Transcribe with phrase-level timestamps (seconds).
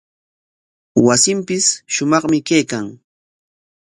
[1.05, 2.85] Wasinpis shumaqmi kaykan.